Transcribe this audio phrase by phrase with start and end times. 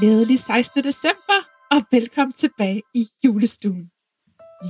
[0.00, 0.84] Glædelig 16.
[0.84, 3.95] december, og velkommen tilbage i julestuen.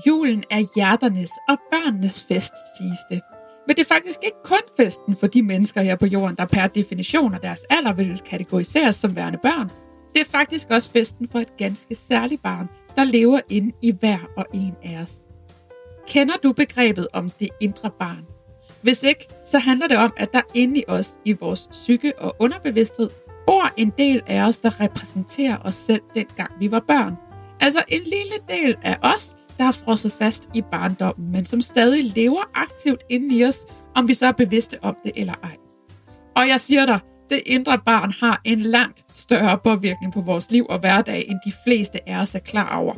[0.07, 3.21] Julen er hjerternes og børnenes fest, siges det.
[3.67, 6.67] Men det er faktisk ikke kun festen for de mennesker her på jorden, der per
[6.67, 9.71] definition af deres alder vil kategoriseres som værende børn.
[10.15, 14.19] Det er faktisk også festen for et ganske særligt barn, der lever inde i hver
[14.37, 15.13] og en af os.
[16.09, 18.27] Kender du begrebet om det indre barn?
[18.83, 22.37] Hvis ikke, så handler det om, at der inde i os, i vores psyke og
[22.39, 23.11] underbevidsthed,
[23.47, 27.17] bor en del af os, der repræsenterer os selv dengang vi var børn.
[27.61, 32.05] Altså en lille del af os, der har frosset fast i barndommen, men som stadig
[32.05, 35.57] lever aktivt inde i os, om vi så er bevidste om det eller ej.
[36.37, 36.99] Og jeg siger dig,
[37.31, 41.53] det indre barn har en langt større påvirkning på vores liv og hverdag, end de
[41.65, 42.95] fleste af os er klar over.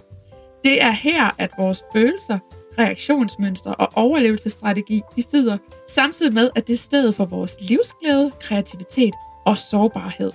[0.64, 2.38] Det er her, at vores følelser,
[2.78, 9.14] reaktionsmønstre og overlevelsesstrategi de sidder, samtidig med, at det er stedet for vores livsglæde, kreativitet
[9.46, 10.32] og sårbarhed.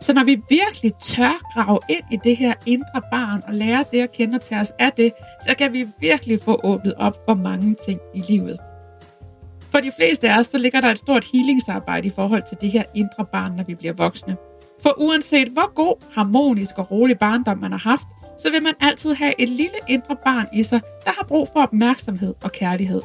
[0.00, 4.00] Så når vi virkelig tør grave ind i det her indre barn og lære det
[4.00, 5.12] at kende til os af det,
[5.48, 8.58] så kan vi virkelig få åbnet op for mange ting i livet.
[9.70, 12.70] For de fleste af os, så ligger der et stort healingsarbejde i forhold til det
[12.70, 14.36] her indre barn, når vi bliver voksne.
[14.82, 18.06] For uanset hvor god, harmonisk og rolig barndom man har haft,
[18.38, 21.60] så vil man altid have et lille indre barn i sig, der har brug for
[21.60, 23.02] opmærksomhed og kærlighed.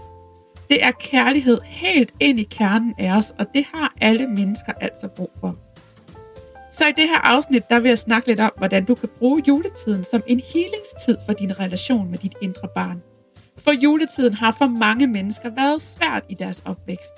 [0.69, 5.07] Det er kærlighed helt ind i kernen af os, og det har alle mennesker altså
[5.07, 5.62] brug for.
[6.77, 9.43] Så i det her afsnit, der vil jeg snakke lidt om, hvordan du kan bruge
[9.47, 13.03] juletiden som en healingstid for din relation med dit indre barn.
[13.57, 17.15] For juletiden har for mange mennesker været svært i deres opvækst.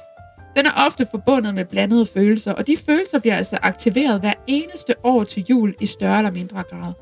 [0.56, 4.96] Den er ofte forbundet med blandede følelser, og de følelser bliver altså aktiveret hver eneste
[5.04, 6.94] år til jul i større eller mindre grad.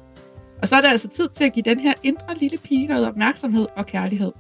[0.62, 3.08] Og så er det altså tid til at give den her indre lille pige noget
[3.08, 4.32] opmærksomhed og kærlighed.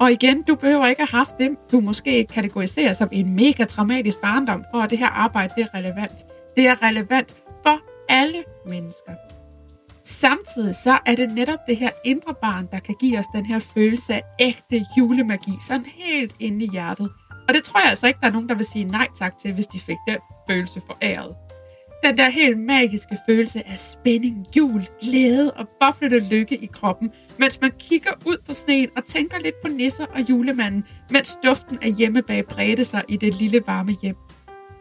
[0.00, 4.18] Og igen, du behøver ikke have haft det, du måske kategoriserer som en mega traumatisk
[4.18, 6.24] barndom, for at det her arbejde det er relevant.
[6.56, 7.34] Det er relevant
[7.66, 9.12] for alle mennesker.
[10.02, 13.58] Samtidig så er det netop det her indre barn, der kan give os den her
[13.58, 17.10] følelse af ægte julemagi, sådan helt inde i hjertet.
[17.48, 19.54] Og det tror jeg altså ikke, der er nogen, der vil sige nej tak til,
[19.54, 20.16] hvis de fik den
[20.50, 21.36] følelse foræret.
[22.04, 27.60] Den der helt magiske følelse af spænding, jul, glæde og boblende lykke i kroppen, mens
[27.60, 31.92] man kigger ud på sneen og tænker lidt på nisser og julemanden, mens duften af
[31.92, 34.16] hjemmebag bredte sig i det lille varme hjem.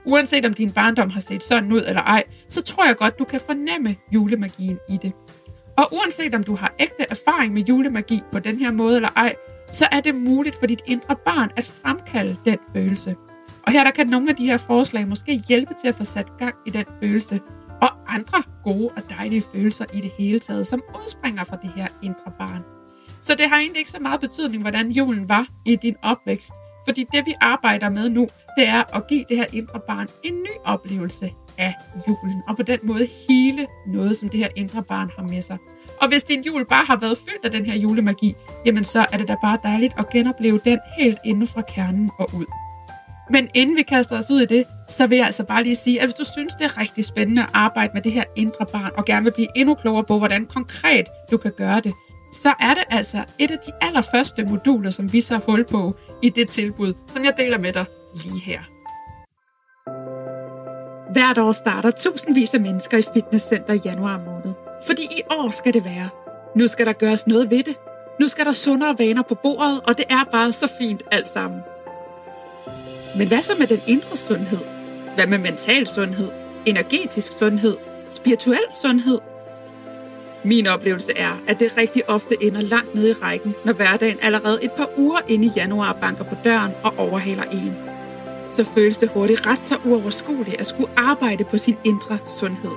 [0.06, 3.24] Uanset om din barndom har set sådan ud eller ej, så tror jeg godt, du
[3.24, 5.14] kan fornemme julemagien i det.
[5.78, 9.36] Og uanset om du har ægte erfaring med julemagi på den her måde eller ej,
[9.72, 13.16] så er det muligt for dit indre barn at fremkalde den følelse.
[13.64, 16.38] Og her der kan nogle af de her forslag måske hjælpe til at få sat
[16.40, 17.40] gang i den følelse,
[17.82, 21.88] og andre gode og dejlige følelser i det hele taget, som udspringer fra det her
[22.04, 22.64] indre barn.
[23.22, 26.52] Så det har egentlig ikke så meget betydning, hvordan julen var i din opvækst,
[26.88, 28.28] fordi det vi arbejder med nu,
[28.58, 31.74] det er at give det her indre barn en ny oplevelse af
[32.08, 35.58] julen, og på den måde hele noget, som det her indre barn har med sig.
[36.02, 39.18] Og hvis din jul bare har været fyldt af den her julemagi, jamen så er
[39.18, 42.46] det da bare dejligt at genopleve den helt inden fra kernen og ud.
[43.30, 46.02] Men inden vi kaster os ud i det, så vil jeg altså bare lige sige,
[46.02, 48.92] at hvis du synes, det er rigtig spændende at arbejde med det her indre barn,
[48.98, 51.94] og gerne vil blive endnu klogere på, hvordan konkret du kan gøre det,
[52.34, 56.30] så er det altså et af de allerførste moduler, som vi så hul på i
[56.30, 57.86] det tilbud, som jeg deler med dig
[58.24, 58.60] lige her.
[61.12, 64.54] Hvert år starter tusindvis af mennesker i fitnesscenter i januar måned.
[64.86, 66.10] Fordi i år skal det være.
[66.56, 67.76] Nu skal der gøres noget ved det.
[68.20, 71.60] Nu skal der sundere vaner på bordet, og det er bare så fint alt sammen.
[73.18, 74.60] Men hvad så med den indre sundhed?
[75.16, 76.30] Hvad med mental sundhed?
[76.66, 77.78] Energetisk sundhed?
[78.10, 79.20] Spirituel sundhed?
[80.44, 84.64] Min oplevelse er, at det rigtig ofte ender langt nede i rækken, når hverdagen allerede
[84.64, 87.85] et par uger inde i januar banker på døren og overhaler en.
[88.56, 92.72] Så føles det hurtigt ret så uoverskueligt at skulle arbejde på sin indre sundhed.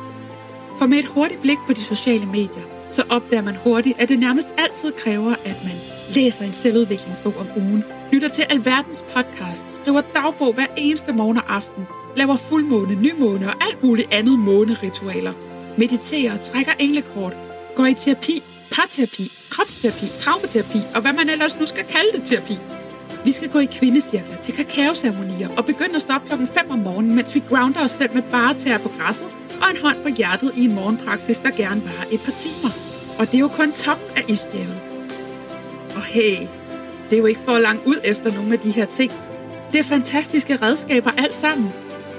[0.79, 4.19] For med et hurtigt blik på de sociale medier, så opdager man hurtigt, at det
[4.19, 5.77] nærmest altid kræver, at man
[6.15, 11.55] læser en selvudviklingsbog om ugen, lytter til alverdens podcasts, skriver dagbog hver eneste morgen og
[11.55, 11.87] aften,
[12.17, 15.33] laver fuldmåne, nymåne og alt muligt andet måneritualer,
[15.77, 17.37] mediterer og trækker englekort,
[17.77, 22.78] går i terapi, parterapi, kropsterapi, traumaterapi og hvad man ellers nu skal kalde det terapi.
[23.29, 26.79] Vi skal gå i kvindecirkler til kakaoceremonier og begynde at stå op klokken 5 om
[26.79, 29.27] morgenen, mens vi grounder os selv med bare tæer på græsset
[29.63, 32.71] og en hånd på hjertet i en morgenpraksis, der gerne varer et par timer.
[33.19, 34.81] Og det er jo kun top af isbjerget.
[35.97, 36.37] Og hey,
[37.11, 39.13] det er jo ikke for langt ud efter nogle af de her ting.
[39.73, 41.73] Det er fantastiske redskaber alt sammen.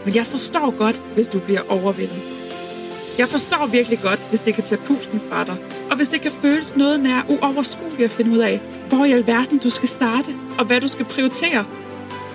[0.06, 2.22] Men jeg forstår godt, hvis du bliver overvældet.
[3.18, 5.58] Jeg forstår virkelig godt, hvis det kan tage pusten fra dig,
[5.89, 9.57] og hvis det kan føles noget nær uoverskueligt at finde ud af, hvor i alverden
[9.57, 11.65] du skal starte, og hvad du skal prioritere.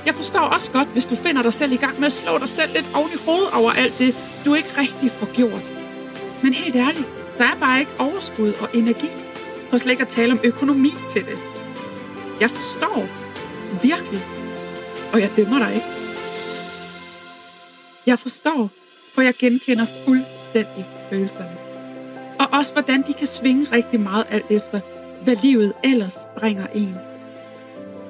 [0.06, 2.48] Jeg forstår også godt, hvis du finder dig selv i gang med at slå dig
[2.48, 5.62] selv lidt oven i hovedet over alt det, du ikke rigtig får gjort.
[6.42, 7.06] Men helt ærligt,
[7.38, 9.08] der er bare ikke overskud og energi,
[9.70, 11.38] for slet ikke at tale om økonomi til det.
[12.40, 13.08] Jeg forstår.
[13.82, 14.24] Virkelig.
[15.12, 15.86] Og jeg dømmer dig ikke.
[18.06, 18.70] Jeg forstår,
[19.14, 21.63] for jeg genkender fuldstændig følelserne.
[22.54, 24.80] Og også hvordan de kan svinge rigtig meget alt efter,
[25.24, 26.96] hvad livet ellers bringer en.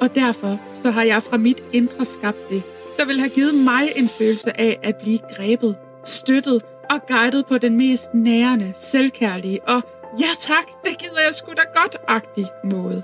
[0.01, 2.63] Og derfor så har jeg fra mit indre skabt det,
[2.99, 7.59] der vil have givet mig en følelse af at blive grebet, støttet og guidet på
[7.59, 9.83] den mest nærende, selvkærlige og
[10.21, 13.03] ja tak, det gider jeg sgu da godt-agtig måde.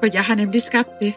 [0.00, 1.14] For jeg har nemlig skabt det,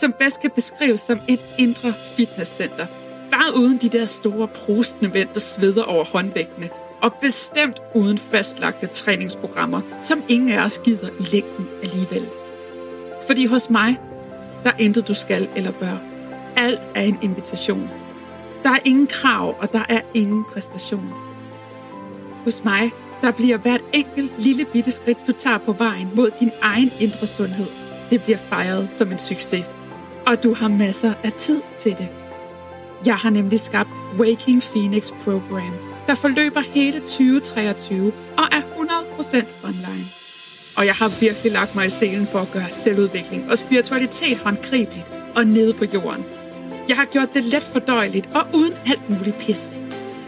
[0.00, 2.86] som bedst kan beskrives som et indre fitnesscenter.
[3.30, 6.70] Bare uden de der store prostende mænd, der sveder over håndvægtene.
[7.02, 12.26] Og bestemt uden fastlagte træningsprogrammer, som ingen af os gider i længden alligevel.
[13.26, 14.00] Fordi hos mig,
[14.64, 15.96] der er intet du skal eller bør.
[16.56, 17.90] Alt er en invitation.
[18.62, 21.12] Der er ingen krav, og der er ingen præstation.
[22.44, 22.90] Hos mig,
[23.22, 27.26] der bliver hvert enkelt lille bitte skridt, du tager på vejen mod din egen indre
[27.26, 27.66] sundhed,
[28.10, 29.64] det bliver fejret som en succes.
[30.26, 32.08] Og du har masser af tid til det.
[33.06, 40.06] Jeg har nemlig skabt Waking Phoenix Program, der forløber hele 2023 og er 100% online.
[40.76, 45.06] Og jeg har virkelig lagt mig i selen for at gøre selvudvikling og spiritualitet håndgribeligt
[45.34, 46.24] og nede på jorden.
[46.88, 49.80] Jeg har gjort det let fordøjeligt og uden alt muligt pis.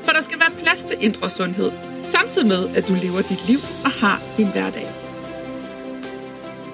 [0.03, 1.71] For der skal være plads til indre sundhed,
[2.03, 4.88] samtidig med, at du lever dit liv og har din hverdag.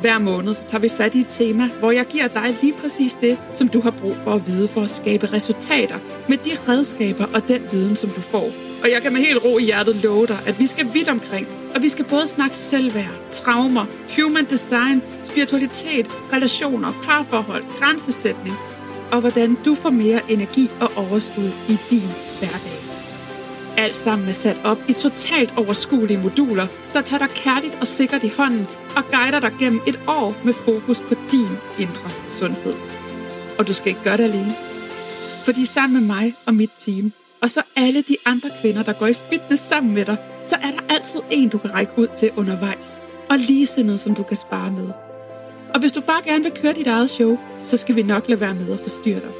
[0.00, 3.14] Hver måned så tager vi fat i et tema, hvor jeg giver dig lige præcis
[3.14, 5.98] det, som du har brug for at vide for at skabe resultater
[6.28, 8.69] med de redskaber og den viden, som du får.
[8.82, 11.46] Og jeg kan med helt ro i hjertet love dig, at vi skal vidt omkring,
[11.74, 13.86] og vi skal både snakke selvværd, traumer,
[14.16, 18.56] human design, spiritualitet, relationer, parforhold, grænsesætning,
[19.12, 22.80] og hvordan du får mere energi og overskud i din hverdag.
[23.76, 28.24] Alt sammen er sat op i totalt overskuelige moduler, der tager dig kærligt og sikkert
[28.24, 28.66] i hånden
[28.96, 31.48] og guider dig gennem et år med fokus på din
[31.78, 32.74] indre sundhed.
[33.58, 34.54] Og du skal ikke gøre det alene.
[35.44, 37.12] Fordi sammen med mig og mit team,
[37.42, 40.70] og så alle de andre kvinder, der går i fitness sammen med dig, så er
[40.70, 43.02] der altid en, du kan række ud til undervejs.
[43.30, 44.88] Og ligesindet, som du kan spare med.
[45.74, 48.40] Og hvis du bare gerne vil køre dit eget show, så skal vi nok lade
[48.40, 49.30] være med at forstyrre dig.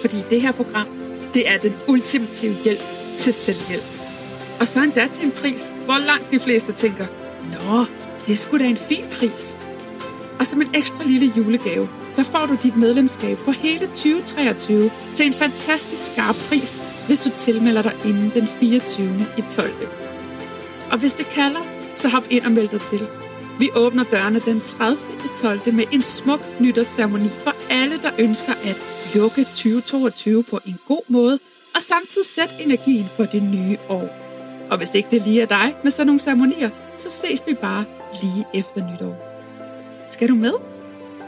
[0.00, 0.86] Fordi det her program,
[1.34, 2.82] det er den ultimative hjælp
[3.16, 3.84] til selvhjælp.
[4.60, 7.06] Og så endda til en pris, hvor langt de fleste tænker,
[7.50, 7.84] Nå,
[8.26, 9.58] det er sgu da en fin pris.
[10.38, 15.26] Og som en ekstra lille julegave, så får du dit medlemskab for hele 2023 til
[15.26, 16.80] en fantastisk skarp pris,
[17.10, 19.26] hvis du tilmelder dig inden den 24.
[19.38, 19.72] i 12.
[20.92, 21.60] Og hvis det kalder,
[21.96, 23.00] så hop ind og meld dig til.
[23.58, 24.98] Vi åbner dørene den 30.
[25.24, 25.74] i 12.
[25.74, 28.76] med en smuk nytårsceremoni for alle, der ønsker at
[29.14, 31.38] lukke 2022 på en god måde
[31.74, 34.08] og samtidig sætte energien for det nye år.
[34.70, 37.84] Og hvis ikke det lige er dig med sådan nogle ceremonier, så ses vi bare
[38.22, 39.16] lige efter nytår.
[40.10, 40.52] Skal du med?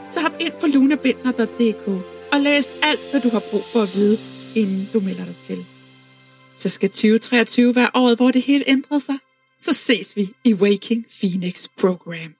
[0.07, 1.87] Så hop ind på lunabindner.dk
[2.31, 4.17] og læs alt, hvad du har brug for at vide,
[4.55, 5.65] inden du melder dig til.
[6.53, 9.15] Så skal 2023 være året, hvor det hele ændrer sig.
[9.59, 12.33] Så ses vi i Waking Phoenix Program.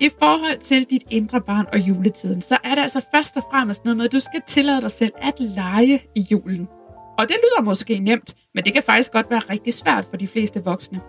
[0.00, 3.84] I forhold til dit indre barn og juletiden, så er det altså først og fremmest
[3.84, 6.68] noget med, at du skal tillade dig selv at lege i julen.
[7.18, 10.28] Og det lyder måske nemt, men det kan faktisk godt være rigtig svært for de
[10.28, 11.00] fleste voksne.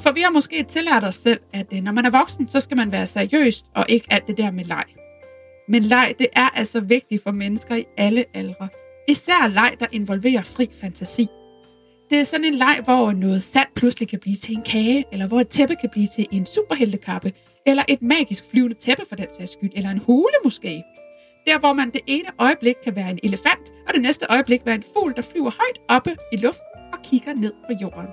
[0.00, 2.76] For vi har måske tillært os selv, at øh, når man er voksen, så skal
[2.76, 4.84] man være seriøst og ikke alt det der med leg.
[5.68, 8.68] Men leg, det er altså vigtigt for mennesker i alle aldre.
[9.08, 11.26] Især leg, der involverer fri fantasi.
[12.10, 15.26] Det er sådan en leg, hvor noget sand pludselig kan blive til en kage, eller
[15.26, 17.32] hvor et tæppe kan blive til en superheltekappe,
[17.66, 20.82] eller et magisk flyvende tæppe for den sags skyld, eller en hule måske.
[21.46, 24.74] Der hvor man det ene øjeblik kan være en elefant, og det næste øjeblik være
[24.74, 28.08] en fugl, der flyver højt oppe i luften og kigger ned på jorden.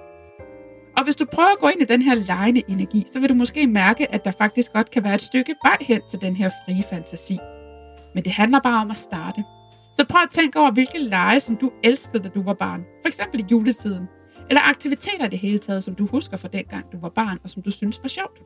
[0.98, 3.33] Og hvis du prøver at gå ind i den her lejende energi, så vil du
[3.33, 6.50] måske mærke, at der faktisk godt kan være et stykke vej hen til den her
[6.65, 7.38] frie fantasi.
[8.15, 9.43] Men det handler bare om at starte.
[9.98, 12.86] Så prøv at tænke over, hvilke lege, som du elskede, da du var barn.
[13.01, 14.07] For eksempel i juletiden.
[14.50, 17.50] Eller aktiviteter i det hele taget, som du husker fra dengang du var barn, og
[17.50, 18.41] som du synes var sjovt.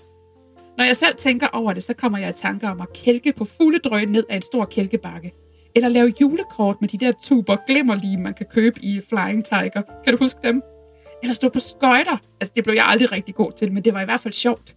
[0.78, 3.46] Når jeg selv tænker over det, så kommer jeg i tanker om at kælke på
[3.46, 5.32] fulde drøg ned af en stor kælkebakke.
[5.76, 9.82] Eller lave julekort med de der tuber glimmerlige, man kan købe i Flying Tiger.
[10.04, 10.62] Kan du huske dem?
[11.24, 12.18] Eller stå på skøjter.
[12.42, 14.76] Altså, det blev jeg aldrig rigtig god til, men det var i hvert fald sjovt.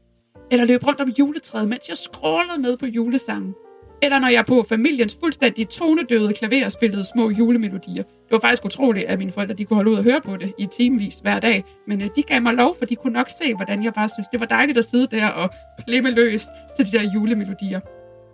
[0.51, 3.55] eller løbe rundt om juletræet, mens jeg scrollede med på julesangen.
[4.03, 8.03] Eller når jeg på familiens fuldstændig tonedøde klaver spillede små julemelodier.
[8.03, 10.53] Det var faktisk utroligt, at mine forældre de kunne holde ud og høre på det
[10.59, 11.65] i timevis hver dag.
[11.87, 14.29] Men øh, de gav mig lov, for de kunne nok se, hvordan jeg bare synes,
[14.29, 15.51] det var dejligt at sidde der og
[15.85, 17.81] plimme løs til de der julemelodier.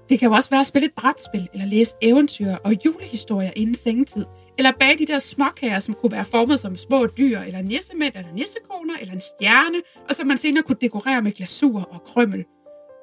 [0.08, 3.74] Det kan jo også være at spille et brætspil, eller læse eventyr og julehistorier inden
[3.74, 4.24] sengetid.
[4.58, 8.32] Eller bage de der småkager, som kunne være formet som små dyr, eller nissemænd, eller
[8.32, 9.78] nissekroner, eller en stjerne,
[10.08, 12.44] og som man senere kunne dekorere med glasur og krømmel.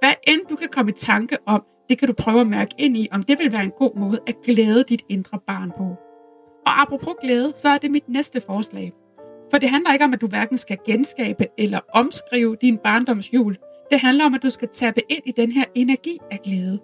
[0.01, 2.98] Hvad end du kan komme i tanke om, det kan du prøve at mærke ind
[2.98, 5.83] i, om det vil være en god måde at glæde dit indre barn på.
[6.65, 8.93] Og apropos glæde, så er det mit næste forslag.
[9.51, 13.57] For det handler ikke om, at du hverken skal genskabe eller omskrive din barndomsjul.
[13.91, 16.79] Det handler om, at du skal tappe ind i den her energi af glæde.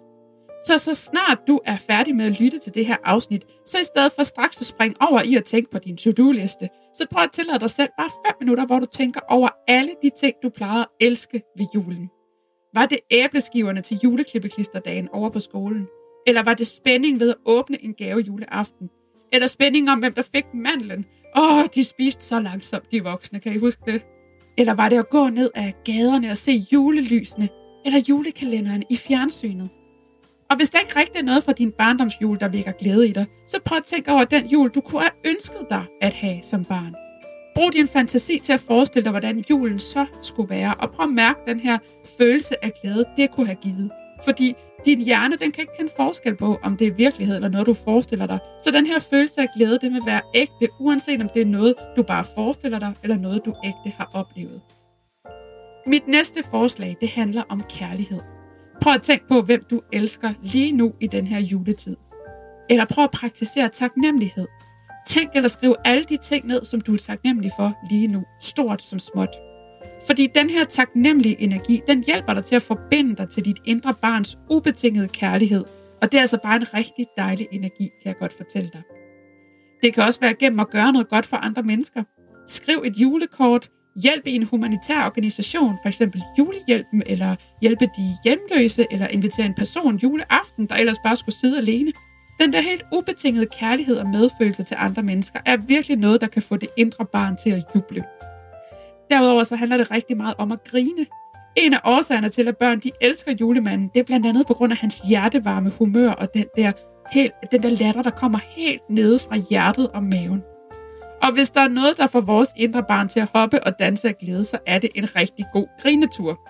[0.66, 3.84] Så så snart du er færdig med at lytte til det her afsnit, så i
[3.84, 7.32] stedet for straks at springe over i at tænke på din to-do-liste, så prøv at
[7.32, 10.80] tillade dig selv bare 5 minutter, hvor du tænker over alle de ting, du plejer
[10.80, 12.10] at elske ved julen.
[12.74, 15.86] Var det æbleskiverne til juleklippeklisterdagen over på skolen?
[16.26, 18.90] Eller var det spænding ved at åbne en gave juleaften?
[19.32, 21.06] Eller spænding om, hvem der fik mandlen?
[21.36, 24.02] Åh, de spiste så langsomt, de voksne, kan I huske det?
[24.58, 27.48] Eller var det at gå ned ad gaderne og se julelysene?
[27.86, 29.68] Eller julekalenderen i fjernsynet?
[30.50, 33.26] Og hvis der ikke rigtig er noget fra din barndomsjul, der vækker glæde i dig,
[33.46, 36.64] så prøv at tænke over den jul, du kunne have ønsket dig at have som
[36.64, 37.07] barn.
[37.58, 41.12] Brug din fantasi til at forestille dig, hvordan julen så skulle være, og prøv at
[41.12, 41.78] mærke den her
[42.18, 43.90] følelse af glæde, det kunne have givet.
[44.24, 47.66] Fordi din hjerne, den kan ikke kende forskel på, om det er virkelighed eller noget,
[47.66, 48.38] du forestiller dig.
[48.64, 51.74] Så den her følelse af glæde, det vil være ægte, uanset om det er noget,
[51.96, 54.60] du bare forestiller dig, eller noget, du ægte har oplevet.
[55.86, 58.20] Mit næste forslag, det handler om kærlighed.
[58.82, 61.96] Prøv at tænke på, hvem du elsker lige nu i den her juletid.
[62.70, 64.46] Eller prøv at praktisere taknemmelighed.
[65.08, 68.82] Tænk eller skriv alle de ting ned, som du er taknemmelig for lige nu, stort
[68.82, 69.36] som småt.
[70.06, 73.94] Fordi den her taknemmelige energi, den hjælper dig til at forbinde dig til dit indre
[73.94, 75.64] barns ubetingede kærlighed.
[76.02, 78.82] Og det er altså bare en rigtig dejlig energi, kan jeg godt fortælle dig.
[79.82, 82.02] Det kan også være gennem at gøre noget godt for andre mennesker.
[82.48, 83.70] Skriv et julekort,
[84.02, 89.54] hjælp i en humanitær organisation, for eksempel julehjælpen, eller hjælpe de hjemløse, eller invitere en
[89.54, 91.92] person juleaften, der ellers bare skulle sidde alene.
[92.40, 96.42] Den der helt ubetingede kærlighed og medfølelse til andre mennesker er virkelig noget, der kan
[96.42, 98.04] få det indre barn til at juble.
[99.10, 101.06] Derudover så handler det rigtig meget om at grine.
[101.56, 104.72] En af årsagerne til, at børn de elsker julemanden, det er blandt andet på grund
[104.72, 106.72] af hans hjertevarme humør og den der,
[107.12, 110.42] helt, den der latter, der kommer helt nede fra hjertet og maven.
[111.22, 114.08] Og hvis der er noget, der får vores indre barn til at hoppe og danse
[114.08, 116.40] af glæde, så er det en rigtig god grinetur.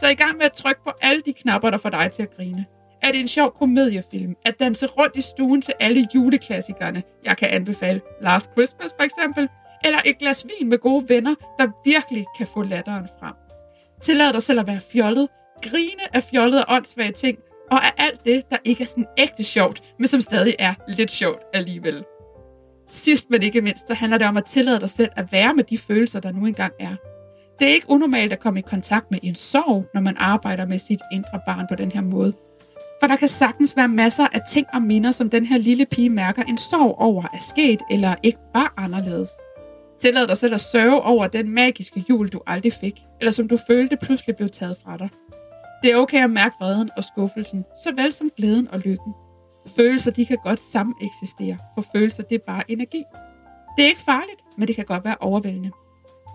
[0.00, 2.36] Så i gang med at trykke på alle de knapper, der får dig til at
[2.36, 2.66] grine.
[3.02, 4.36] Er det en sjov komediefilm?
[4.46, 7.02] At danse rundt i stuen til alle juleklassikerne?
[7.24, 9.48] Jeg kan anbefale Last Christmas for eksempel.
[9.84, 13.34] Eller et glas vin med gode venner, der virkelig kan få latteren frem.
[14.02, 15.28] Tillad dig selv at være fjollet.
[15.62, 17.38] Grine af fjollet og åndssvage ting.
[17.70, 21.10] Og af alt det, der ikke er sådan ægte sjovt, men som stadig er lidt
[21.10, 22.04] sjovt alligevel.
[22.88, 25.64] Sidst men ikke mindst, så handler det om at tillade dig selv at være med
[25.64, 26.96] de følelser, der nu engang er.
[27.58, 30.78] Det er ikke unormalt at komme i kontakt med en sorg, når man arbejder med
[30.78, 32.32] sit indre barn på den her måde.
[33.02, 36.08] For der kan sagtens være masser af ting og minder, som den her lille pige
[36.08, 39.30] mærker en sorg over er sket eller ikke var anderledes.
[40.00, 43.58] Tillad dig selv at sørge over den magiske jul, du aldrig fik, eller som du
[43.66, 45.08] følte pludselig blev taget fra dig.
[45.82, 49.14] Det er okay at mærke vreden og skuffelsen, såvel som glæden og lykken.
[49.76, 53.04] Følelser, de kan godt sammen eksistere, for følelser, det er bare energi.
[53.76, 55.70] Det er ikke farligt, men det kan godt være overvældende.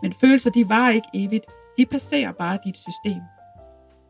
[0.01, 1.45] Men følelser, de varer ikke evigt.
[1.77, 3.21] De passerer bare dit system.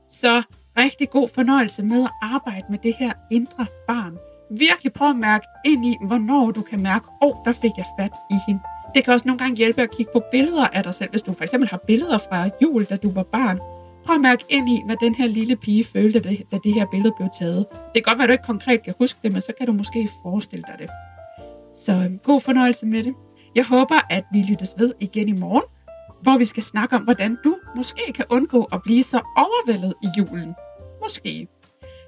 [0.08, 0.44] Så
[0.78, 4.18] rigtig god fornøjelse med at arbejde med det her indre barn.
[4.52, 7.86] Virkelig prøv at mærke ind i, hvornår du kan mærke, åh, oh, der fik jeg
[8.00, 8.62] fat i hende.
[8.96, 11.10] Det kan også nogle gange hjælpe at kigge på billeder af dig selv.
[11.10, 13.60] Hvis du for eksempel har billeder fra jul, da du var barn,
[14.08, 16.20] Prøv at mærke ind i, hvad den her lille pige følte,
[16.52, 17.66] da det her billede blev taget.
[17.72, 19.74] Det kan godt være, at du ikke konkret kan huske det, men så kan du
[19.74, 20.90] måske forestille dig det.
[21.74, 23.14] Så øhm, god fornøjelse med det.
[23.56, 25.64] Jeg håber, at vi lyttes ved igen i morgen,
[26.22, 30.08] hvor vi skal snakke om, hvordan du måske kan undgå at blive så overvældet i
[30.18, 30.56] julen.
[31.08, 31.48] Måske.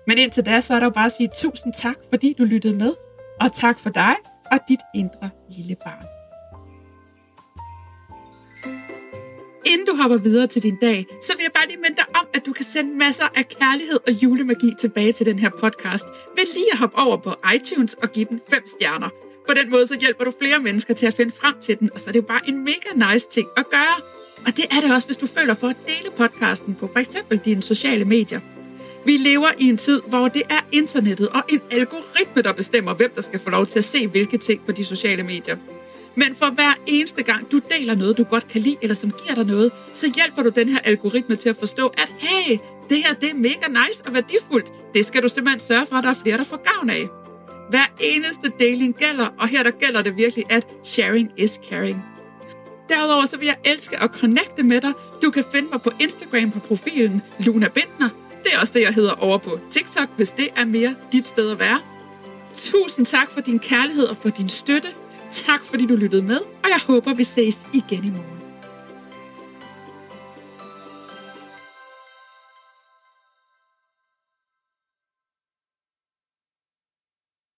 [0.07, 2.77] Men indtil da, så er der jo bare at sige tusind tak, fordi du lyttede
[2.77, 2.93] med.
[3.41, 4.15] Og tak for dig
[4.51, 6.05] og dit indre lille barn.
[9.65, 12.27] Inden du hopper videre til din dag, så vil jeg bare lige minde dig om,
[12.33, 16.53] at du kan sende masser af kærlighed og julemagi tilbage til den her podcast ved
[16.53, 19.09] lige at hoppe over på iTunes og give den 5 stjerner.
[19.47, 21.99] På den måde så hjælper du flere mennesker til at finde frem til den, og
[21.99, 23.97] så er det jo bare en mega nice ting at gøre.
[24.45, 27.15] Og det er det også, hvis du føler for at dele podcasten på f.eks.
[27.45, 28.39] dine sociale medier.
[29.05, 33.11] Vi lever i en tid, hvor det er internettet og en algoritme, der bestemmer, hvem
[33.15, 35.57] der skal få lov til at se hvilke ting på de sociale medier.
[36.15, 39.35] Men for hver eneste gang, du deler noget, du godt kan lide, eller som giver
[39.35, 42.57] dig noget, så hjælper du den her algoritme til at forstå, at hey,
[42.89, 44.67] det her det er mega nice og værdifuldt.
[44.93, 47.07] Det skal du simpelthen sørge for, at der er flere, der får gavn af.
[47.69, 52.05] Hver eneste deling gælder, og her der gælder det virkelig, at sharing is caring.
[52.89, 54.93] Derudover så vil jeg elske at connecte med dig.
[55.23, 58.09] Du kan finde mig på Instagram på profilen Luna Bindner,
[58.43, 61.51] det er også det, jeg hedder over på TikTok, hvis det er mere dit sted
[61.51, 61.79] at være.
[62.55, 64.89] Tusind tak for din kærlighed og for din støtte.
[65.31, 68.38] Tak fordi du lyttede med, og jeg håber, vi ses igen i morgen.